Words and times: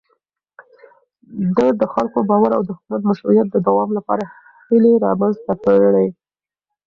ده 1.57 1.65
د 1.81 1.83
خلکو 1.93 2.19
باور 2.29 2.51
او 2.57 2.61
د 2.65 2.69
حکومت 2.77 3.01
مشروعيت 3.09 3.47
د 3.51 3.57
دوام 3.67 3.89
لپاره 3.97 4.23
هيلې 4.69 4.93
رامنځته 5.05 5.53
کړې. 5.63 6.07